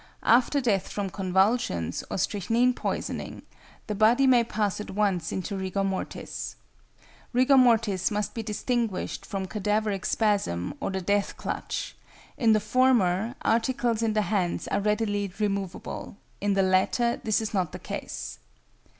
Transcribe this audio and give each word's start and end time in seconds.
After 0.23 0.59
death 0.59 0.87
from 0.91 1.11
convulsions 1.11 2.03
or 2.09 2.17
strychnine 2.17 2.73
poisoning, 2.73 3.43
the 3.85 3.93
body 3.93 4.25
may 4.25 4.43
pass 4.43 4.81
at 4.81 4.89
once 4.89 5.31
into 5.31 5.55
rigor 5.55 5.83
mortis. 5.83 6.55
Rigor 7.33 7.55
mortis 7.55 8.09
must 8.09 8.33
be 8.33 8.41
distinguished 8.41 9.27
from 9.27 9.45
cadaveric 9.45 10.07
spasm 10.07 10.73
or 10.79 10.89
the 10.89 11.01
death 11.01 11.37
clutch; 11.37 11.95
in 12.35 12.53
the 12.53 12.59
former, 12.59 13.35
articles 13.43 14.01
in 14.01 14.13
the 14.13 14.23
hands 14.23 14.67
are 14.69 14.79
readily 14.81 15.31
removable, 15.37 16.17
in 16.39 16.55
the 16.55 16.63
latter 16.63 17.21
this 17.23 17.39
is 17.39 17.53
not 17.53 17.71
the 17.71 17.77
case. 17.77 18.39